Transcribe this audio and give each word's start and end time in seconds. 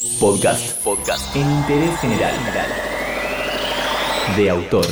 Podcast. 0.00 0.82
Podcast. 0.82 1.36
En 1.36 1.42
interés 1.42 1.94
general. 2.00 2.32
De 4.34 4.48
autor. 4.48 4.86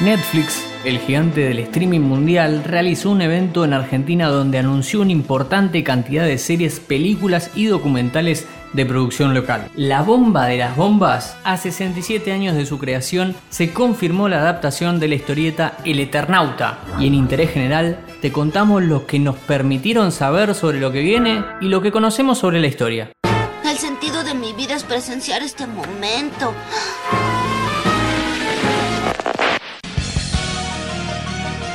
Netflix, 0.00 0.66
el 0.84 0.98
gigante 0.98 1.42
del 1.42 1.60
streaming 1.60 2.00
mundial, 2.00 2.64
realizó 2.64 3.10
un 3.10 3.22
evento 3.22 3.64
en 3.64 3.74
Argentina 3.74 4.26
donde 4.26 4.58
anunció 4.58 5.02
una 5.02 5.12
importante 5.12 5.84
cantidad 5.84 6.24
de 6.24 6.36
series, 6.36 6.80
películas 6.80 7.52
y 7.54 7.66
documentales 7.66 8.48
de 8.72 8.86
producción 8.86 9.34
local. 9.34 9.68
La 9.74 10.02
bomba 10.02 10.46
de 10.46 10.58
las 10.58 10.76
bombas, 10.76 11.36
a 11.44 11.56
67 11.56 12.32
años 12.32 12.56
de 12.56 12.66
su 12.66 12.78
creación, 12.78 13.34
se 13.50 13.72
confirmó 13.72 14.28
la 14.28 14.40
adaptación 14.40 15.00
de 15.00 15.08
la 15.08 15.14
historieta 15.14 15.76
El 15.84 16.00
Eternauta. 16.00 16.78
Y 16.98 17.06
en 17.06 17.14
interés 17.14 17.50
general, 17.50 18.00
te 18.20 18.32
contamos 18.32 18.82
lo 18.82 19.06
que 19.06 19.18
nos 19.18 19.36
permitieron 19.36 20.12
saber 20.12 20.54
sobre 20.54 20.80
lo 20.80 20.92
que 20.92 21.00
viene 21.00 21.44
y 21.60 21.68
lo 21.68 21.80
que 21.80 21.92
conocemos 21.92 22.38
sobre 22.38 22.60
la 22.60 22.66
historia. 22.66 23.10
El 23.64 23.76
sentido 23.76 24.24
de 24.24 24.34
mi 24.34 24.52
vida 24.52 24.74
es 24.74 24.84
presenciar 24.84 25.42
este 25.42 25.66
momento. 25.66 26.52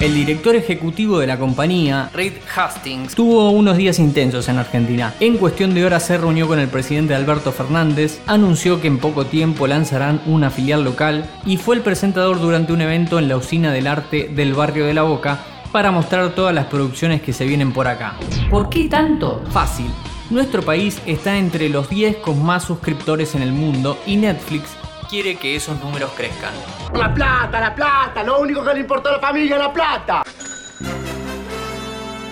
El 0.00 0.14
director 0.14 0.56
ejecutivo 0.56 1.18
de 1.18 1.26
la 1.26 1.38
compañía, 1.38 2.08
Reed 2.14 2.32
Hastings, 2.56 3.14
tuvo 3.14 3.50
unos 3.50 3.76
días 3.76 3.98
intensos 3.98 4.48
en 4.48 4.56
Argentina. 4.56 5.12
En 5.20 5.36
cuestión 5.36 5.74
de 5.74 5.84
horas 5.84 6.06
se 6.06 6.16
reunió 6.16 6.48
con 6.48 6.58
el 6.58 6.68
presidente 6.68 7.14
Alberto 7.14 7.52
Fernández, 7.52 8.18
anunció 8.26 8.80
que 8.80 8.86
en 8.86 8.96
poco 8.96 9.26
tiempo 9.26 9.66
lanzarán 9.66 10.22
una 10.24 10.48
filial 10.48 10.84
local 10.84 11.28
y 11.44 11.58
fue 11.58 11.76
el 11.76 11.82
presentador 11.82 12.40
durante 12.40 12.72
un 12.72 12.80
evento 12.80 13.18
en 13.18 13.28
la 13.28 13.36
usina 13.36 13.72
del 13.72 13.86
arte 13.86 14.30
del 14.34 14.54
barrio 14.54 14.86
de 14.86 14.94
La 14.94 15.02
Boca 15.02 15.44
para 15.70 15.90
mostrar 15.90 16.34
todas 16.34 16.54
las 16.54 16.64
producciones 16.64 17.20
que 17.20 17.34
se 17.34 17.44
vienen 17.44 17.74
por 17.74 17.86
acá. 17.86 18.14
¿Por 18.48 18.70
qué 18.70 18.88
tanto? 18.88 19.42
Fácil. 19.50 19.90
Nuestro 20.30 20.62
país 20.62 20.98
está 21.04 21.36
entre 21.36 21.68
los 21.68 21.90
10 21.90 22.16
con 22.16 22.42
más 22.42 22.64
suscriptores 22.64 23.34
en 23.34 23.42
el 23.42 23.52
mundo 23.52 23.98
y 24.06 24.16
Netflix 24.16 24.70
quiere 25.10 25.34
que 25.34 25.56
esos 25.56 25.76
números 25.80 26.12
crezcan. 26.16 26.54
La 26.94 27.12
plata, 27.12 27.60
la 27.60 27.74
plata, 27.74 28.22
lo 28.22 28.38
único 28.38 28.64
que 28.64 28.74
le 28.74 28.80
importa 28.80 29.08
a 29.08 29.12
la 29.14 29.18
familia 29.18 29.56
es 29.56 29.62
la 29.62 29.72
plata. 29.72 30.22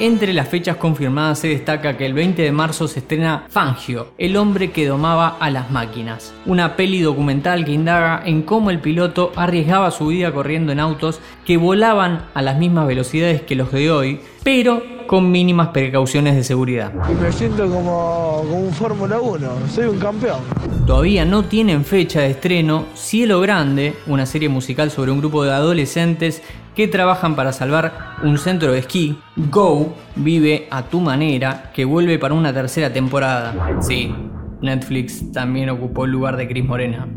Entre 0.01 0.33
las 0.33 0.47
fechas 0.47 0.77
confirmadas 0.77 1.41
se 1.41 1.49
destaca 1.49 1.97
que 1.97 2.07
el 2.07 2.15
20 2.15 2.41
de 2.41 2.53
marzo 2.53 2.87
se 2.87 3.01
estrena 3.01 3.47
Fangio, 3.49 4.13
el 4.17 4.37
hombre 4.37 4.71
que 4.71 4.87
domaba 4.87 5.37
a 5.41 5.51
las 5.51 5.73
máquinas, 5.73 6.33
una 6.47 6.77
peli 6.77 7.01
documental 7.01 7.65
que 7.65 7.73
indaga 7.73 8.23
en 8.25 8.43
cómo 8.43 8.71
el 8.71 8.79
piloto 8.79 9.33
arriesgaba 9.35 9.91
su 9.91 10.07
vida 10.07 10.33
corriendo 10.33 10.71
en 10.71 10.79
autos 10.79 11.19
que 11.45 11.57
volaban 11.57 12.27
a 12.33 12.43
las 12.43 12.59
mismas 12.59 12.87
velocidades 12.87 13.43
que 13.43 13.57
los 13.57 13.73
de 13.73 13.91
hoy, 13.91 14.21
pero 14.45 14.85
con 15.09 15.33
mínimas 15.33 15.69
precauciones 15.69 16.37
de 16.37 16.45
seguridad. 16.45 16.93
Y 17.11 17.15
me 17.15 17.33
siento 17.33 17.69
como, 17.69 18.45
como 18.45 18.61
un 18.61 18.73
Fórmula 18.73 19.19
1, 19.19 19.49
soy 19.75 19.87
un 19.87 19.99
campeón. 19.99 20.39
Todavía 20.87 21.25
no 21.25 21.47
tienen 21.47 21.85
fecha 21.85 22.21
de 22.21 22.31
estreno 22.31 22.85
Cielo 22.95 23.41
Grande, 23.41 23.97
una 24.07 24.27
serie 24.27 24.49
musical 24.49 24.93
sobre 24.93 25.11
un 25.11 25.19
grupo 25.19 25.43
de 25.43 25.53
adolescentes 25.53 26.43
que 26.79 26.87
trabajan 26.87 27.35
para 27.35 27.53
salvar 27.53 28.15
un 28.23 28.39
centro 28.39 28.71
de 28.71 28.79
esquí. 28.79 29.19
Go 29.51 29.97
vive 30.15 30.69
a 30.71 30.85
tu 30.85 31.01
manera, 31.01 31.73
que 31.75 31.85
vuelve 31.85 32.21
para 32.21 32.35
una 32.35 32.55
tercera 32.55 32.93
temporada. 32.93 33.81
Sí, 33.81 34.15
Netflix 34.63 35.33
también 35.33 35.71
ocupó 35.71 36.05
el 36.05 36.13
lugar 36.13 36.37
de 36.37 36.47
Chris 36.47 36.65
Morena. 36.65 37.09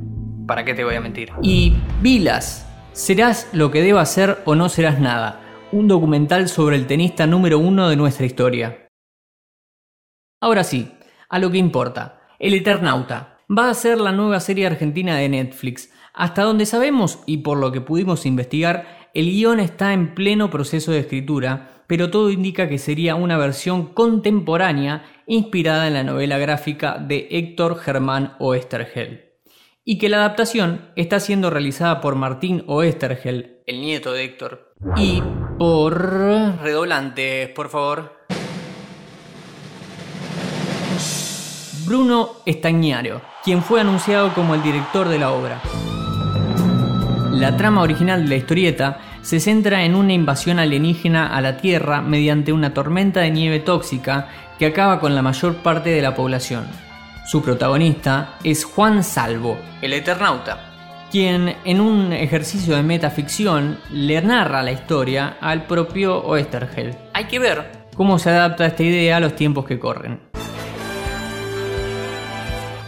¿Para 0.48 0.66
qué 0.66 0.74
te 0.74 0.84
voy 0.84 0.96
a 0.96 1.02
mentir? 1.02 1.30
Y 1.44 1.76
Vilas, 2.02 2.68
¿serás 2.92 3.50
lo 3.54 3.70
que 3.70 3.84
deba 3.84 4.04
ser 4.08 4.40
o 4.46 4.56
no 4.56 4.68
serás 4.68 5.00
nada? 5.00 5.42
un 5.72 5.88
documental 5.88 6.50
sobre 6.50 6.76
el 6.76 6.88
tenista 6.88 7.28
número 7.28 7.60
uno 7.60 7.88
de 7.88 7.96
nuestra 7.96 8.26
historia. 8.26 8.88
Ahora 10.42 10.64
sí, 10.64 10.92
a 11.30 11.38
lo 11.38 11.52
que 11.52 11.60
importa, 11.60 12.24
El 12.40 12.56
Eternauta 12.56 13.38
va 13.48 13.70
a 13.70 13.74
ser 13.76 14.02
la 14.02 14.12
nueva 14.12 14.40
serie 14.40 14.66
argentina 14.66 15.16
de 15.16 15.30
Netflix. 15.30 15.92
Hasta 16.14 16.42
donde 16.42 16.66
sabemos 16.66 17.20
y 17.26 17.38
por 17.38 17.58
lo 17.58 17.72
que 17.72 17.80
pudimos 17.80 18.26
investigar, 18.26 19.01
el 19.14 19.30
guion 19.30 19.60
está 19.60 19.94
en 19.94 20.16
pleno 20.16 20.50
proceso 20.50 20.92
de 20.92 21.00
escritura, 21.00 21.84
pero 21.88 22.10
todo 22.10 22.30
indica 22.30 22.70
que 22.70 22.78
sería 22.78 23.16
una 23.16 23.38
versión 23.38 23.88
contemporánea 23.88 25.04
inspirada 25.28 25.88
en 25.88 25.96
la 25.96 26.04
novela 26.04 26.38
gráfica 26.38 26.98
de 26.98 27.28
Héctor 27.32 27.78
Germán 27.78 28.36
Oestergel. 28.40 29.32
Y 29.84 29.98
que 29.98 30.08
la 30.08 30.18
adaptación 30.18 30.92
está 30.96 31.20
siendo 31.20 31.50
realizada 31.50 32.00
por 32.00 32.16
Martín 32.16 32.64
Oestergel, 32.68 33.62
el 33.66 33.82
nieto 33.82 34.14
de 34.14 34.24
Héctor, 34.24 34.74
y 34.96 35.22
por 35.58 36.62
redoblantes, 36.62 37.50
por 37.50 37.70
favor. 37.70 38.22
Bruno 41.86 42.30
Estañaro, 42.46 43.22
quien 43.44 43.62
fue 43.62 43.82
anunciado 43.82 44.34
como 44.34 44.56
el 44.56 44.64
director 44.64 45.10
de 45.10 45.20
la 45.20 45.32
obra. 45.32 45.62
La 47.42 47.58
trama 47.58 47.82
original 47.82 48.22
de 48.22 48.30
la 48.30 48.36
historieta 48.36 49.00
se 49.24 49.40
centra 49.40 49.84
en 49.84 49.96
una 49.96 50.14
invasión 50.14 50.60
alienígena 50.60 51.36
a 51.36 51.42
la 51.42 51.58
Tierra 51.58 52.00
mediante 52.00 52.54
una 52.54 52.72
tormenta 52.72 53.22
de 53.22 53.32
nieve 53.32 53.60
tóxica 53.60 54.28
que 54.60 54.68
acaba 54.68 55.00
con 55.00 55.16
la 55.16 55.24
mayor 55.24 55.56
parte 55.56 55.90
de 55.90 56.04
la 56.04 56.14
población. 56.14 56.68
Su 57.26 57.42
protagonista 57.42 58.36
es 58.44 58.64
Juan 58.64 59.04
Salvo, 59.04 59.58
el 59.82 59.94
Eternauta, 59.94 61.08
quien 61.10 61.56
en 61.66 61.82
un 61.82 62.14
ejercicio 62.14 62.76
de 62.76 62.84
metaficción 62.84 63.80
le 63.92 64.22
narra 64.22 64.62
la 64.62 64.74
historia 64.74 65.38
al 65.42 65.64
propio 65.64 66.20
Oestergel. 66.20 66.96
Hay 67.16 67.26
que 67.26 67.40
ver 67.40 67.88
cómo 67.96 68.20
se 68.20 68.30
adapta 68.30 68.68
esta 68.68 68.84
idea 68.84 69.18
a 69.18 69.20
los 69.20 69.36
tiempos 69.36 69.66
que 69.66 69.80
corren. 69.80 70.31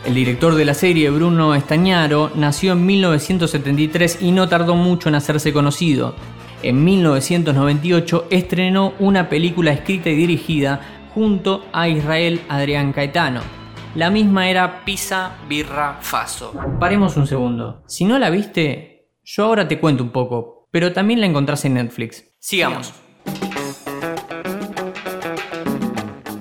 El 0.06 0.16
director 0.16 0.56
de 0.56 0.66
la 0.66 0.74
serie, 0.74 1.09
Bruno 1.09 1.56
Estañaro, 1.56 2.31
nació 2.36 2.74
en 2.74 2.86
1973 2.86 4.19
y 4.22 4.31
no 4.31 4.50
tardó 4.50 4.75
mucho 4.75 5.09
en 5.09 5.16
hacerse 5.16 5.53
conocido. 5.53 6.16
En 6.62 6.84
1998 6.84 8.28
estrenó 8.30 8.94
una 9.00 9.30
película 9.30 9.72
escrita 9.72 10.09
y 10.09 10.16
dirigida 10.16 11.09
junto 11.13 11.66
a 11.72 11.88
Israel 11.88 12.42
Adrián 12.50 12.92
Caetano, 12.92 13.42
la 13.96 14.09
misma 14.09 14.50
era 14.50 14.84
Pisa 14.86 15.36
Birra 15.47 16.00
Faso. 16.02 16.52
Paremos 16.80 17.16
un 17.16 17.28
segundo. 17.28 17.84
Si 17.86 18.06
no 18.06 18.18
la 18.18 18.31
viste, 18.31 19.12
yo 19.24 19.46
ahora 19.46 19.68
te 19.68 19.80
cuento 19.80 20.03
un 20.03 20.09
poco, 20.09 20.68
pero 20.72 20.94
también 20.94 21.22
la 21.22 21.28
encontrás 21.28 21.63
en 21.66 21.75
Netflix. 21.75 22.25
Sigamos. 22.40 22.92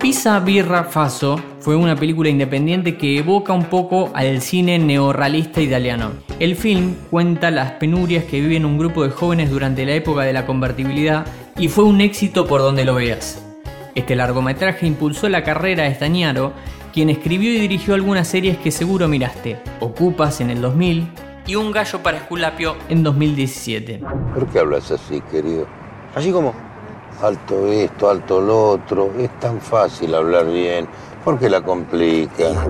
Pisa 0.01 0.41
Birra 0.41 0.85
Faso 0.85 1.52
fue 1.63 1.77
una 1.77 1.95
película 1.95 2.29
independiente 2.29 2.97
que 2.97 3.19
evoca 3.19 3.53
un 3.53 3.67
poco 3.67 4.11
al 4.15 4.41
cine 4.41 4.81
neorrealista 4.81 5.61
italiano. 5.61 6.11
El 6.41 6.57
film 6.57 6.97
cuenta 7.09 7.53
las 7.53 7.73
penurias 7.73 8.25
que 8.25 8.41
viven 8.41 8.65
un 8.65 8.79
grupo 8.79 9.05
de 9.05 9.11
jóvenes 9.11 9.49
durante 9.49 9.87
la 9.87 9.93
época 9.93 10.23
de 10.23 10.33
la 10.33 10.45
convertibilidad 10.45 11.25
y 11.57 11.69
fue 11.69 11.85
un 11.85 12.01
éxito 12.01 12.49
por 12.49 12.63
donde 12.63 12.85
lo 12.85 12.97
veas. 12.97 13.47
Este 13.95 14.17
largometraje 14.17 14.89
impulsó 14.89 15.29
la 15.29 15.45
carrera 15.45 15.85
de 15.85 15.95
Stagnaro 15.95 16.53
quien 16.93 17.11
escribió 17.11 17.53
y 17.53 17.61
dirigió 17.61 17.95
algunas 17.95 18.27
series 18.27 18.59
que 18.59 18.73
seguro 18.73 19.07
miraste, 19.07 19.59
Ocupas 19.79 20.41
en 20.41 20.51
el 20.51 20.61
2000 20.61 21.07
y 21.47 21.55
Un 21.55 21.71
gallo 21.71 22.03
para 22.03 22.19
Esculapio 22.19 22.75
en 22.89 23.05
2017. 23.05 24.01
¿Por 24.35 24.49
qué 24.49 24.59
hablas 24.59 24.91
así, 24.91 25.21
querido? 25.31 25.69
¿Así 26.17 26.33
como? 26.33 26.72
Alto 27.21 27.67
esto, 27.71 28.09
alto 28.09 28.41
lo 28.41 28.71
otro. 28.71 29.13
Es 29.19 29.31
tan 29.41 29.61
fácil 29.61 30.15
hablar 30.15 30.47
bien. 30.47 30.89
¿Por 31.25 31.39
qué 31.39 31.51
la 31.51 31.61
complica? 31.61 32.67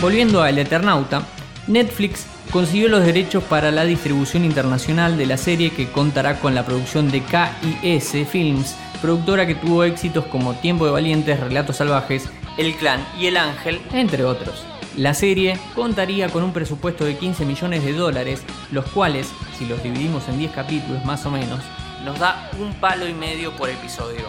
Volviendo 0.00 0.42
a 0.42 0.50
El 0.50 0.58
Eternauta, 0.58 1.22
Netflix 1.66 2.26
consiguió 2.50 2.88
los 2.88 3.04
derechos 3.04 3.42
para 3.44 3.70
la 3.70 3.84
distribución 3.84 4.44
internacional 4.44 5.16
de 5.16 5.26
la 5.26 5.36
serie 5.36 5.70
que 5.70 5.90
contará 5.90 6.40
con 6.40 6.54
la 6.54 6.64
producción 6.64 7.10
de 7.10 7.22
KIS 7.22 8.28
Films 8.28 8.76
productora 9.02 9.46
que 9.46 9.56
tuvo 9.56 9.82
éxitos 9.82 10.24
como 10.26 10.54
Tiempo 10.54 10.86
de 10.86 10.92
Valientes, 10.92 11.38
Relatos 11.38 11.76
Salvajes, 11.76 12.30
El 12.56 12.74
Clan 12.76 13.04
y 13.18 13.26
El 13.26 13.36
Ángel, 13.36 13.80
entre 13.92 14.24
otros. 14.24 14.64
La 14.96 15.14
serie 15.14 15.58
contaría 15.74 16.28
con 16.28 16.44
un 16.44 16.52
presupuesto 16.52 17.06
de 17.06 17.16
15 17.16 17.46
millones 17.46 17.82
de 17.82 17.94
dólares, 17.94 18.42
los 18.70 18.84
cuales, 18.86 19.32
si 19.58 19.64
los 19.64 19.82
dividimos 19.82 20.28
en 20.28 20.38
10 20.38 20.52
capítulos 20.52 21.02
más 21.06 21.24
o 21.24 21.30
menos, 21.30 21.60
nos 22.04 22.18
da 22.18 22.50
un 22.60 22.74
palo 22.74 23.08
y 23.08 23.14
medio 23.14 23.52
por 23.52 23.70
episodio. 23.70 24.26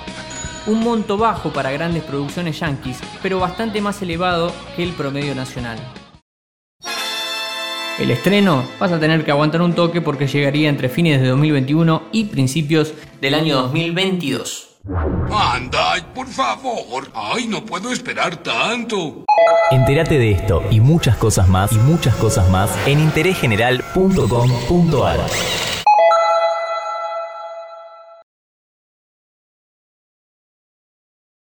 Un 0.66 0.80
monto 0.80 1.18
bajo 1.18 1.52
para 1.52 1.72
grandes 1.72 2.04
producciones 2.04 2.62
yankees, 2.62 3.00
pero 3.22 3.40
bastante 3.40 3.82
más 3.82 4.02
elevado 4.02 4.54
que 4.78 4.84
el 4.84 4.92
promedio 4.92 5.36
nacional. 5.36 5.78
El 8.00 8.10
estreno 8.10 8.64
vas 8.80 8.92
a 8.94 9.00
tener 9.00 9.26
que 9.26 9.32
aguantar 9.32 9.62
un 9.62 9.74
toque 9.74 10.00
porque 10.00 10.28
llegaría 10.28 10.70
entre 10.70 10.88
fines 10.88 11.22
de 11.22 11.28
2021 11.28 12.04
y 12.14 12.26
principios 12.26 12.94
del 13.20 13.34
año 13.34 13.58
2022. 13.64 14.73
Anda, 14.86 16.06
por 16.14 16.28
favor. 16.28 17.08
Ay, 17.14 17.48
no 17.48 17.66
puedo 17.66 17.94
esperar 17.94 18.36
tanto. 18.38 19.24
Entérate 19.72 20.20
de 20.20 20.32
esto 20.32 20.62
y 20.72 20.82
muchas 20.82 21.16
cosas 21.16 21.48
más 21.48 21.72
y 21.72 21.78
muchas 21.78 22.14
cosas 22.16 22.50
más 22.50 22.70
en 22.86 23.00
interésgeneral.com.ar. 23.00 25.20